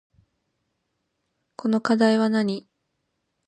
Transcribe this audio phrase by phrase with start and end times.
[1.55, 2.67] この課題はなに